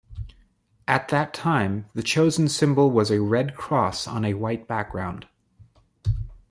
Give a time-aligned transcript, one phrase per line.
[0.87, 5.27] At that time, the chosen symbol was a red cross on a white background.